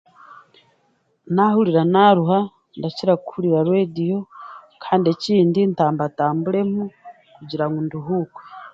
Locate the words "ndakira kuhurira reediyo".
2.77-4.19